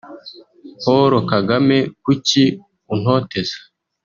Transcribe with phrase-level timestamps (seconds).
[0.81, 2.43] Paul Kagame kuki
[2.93, 3.57] untoteza